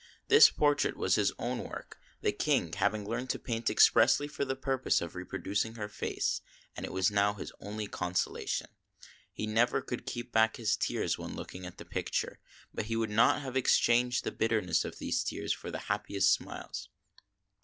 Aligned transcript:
This 0.29 0.49
portrait 0.49 0.97
was 0.97 1.13
his 1.13 1.31
own 1.37 1.59
work, 1.63 1.99
the 2.21 2.31
King 2.31 2.73
having 2.73 3.07
learned 3.07 3.29
to 3.29 3.37
paint 3.37 3.69
expressly 3.69 4.27
for 4.27 4.43
the 4.43 4.55
purpose 4.55 4.99
of 4.99 5.13
reproduc 5.13 5.63
ing 5.63 5.75
her 5.75 5.87
face; 5.87 6.41
and 6.75 6.87
it 6.87 6.91
was 6.91 7.11
now 7.11 7.35
his 7.35 7.53
only 7.59 7.85
consolation. 7.85 8.65
He 9.31 9.45
never 9.45 9.79
could 9.79 10.07
keep 10.07 10.31
back 10.31 10.55
his 10.57 10.75
tears 10.75 11.19
when 11.19 11.35
looking 11.35 11.67
at 11.67 11.77
the 11.77 11.85
picture; 11.85 12.39
but 12.73 12.85
he 12.85 12.95
would 12.95 13.11
not 13.11 13.41
have 13.43 13.55
exchanged 13.55 14.23
the 14.23 14.31
bitterness 14.31 14.83
of 14.85 14.97
these 14.97 15.23
tears 15.23 15.53
for 15.53 15.69
the 15.69 15.77
happiest 15.85 16.33
smiles. 16.33 16.89